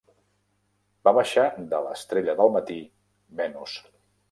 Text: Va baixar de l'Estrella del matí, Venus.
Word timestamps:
Va 1.07 1.13
baixar 1.17 1.43
de 1.75 1.83
l'Estrella 1.89 2.37
del 2.41 2.51
matí, 2.57 2.81
Venus. 3.43 3.79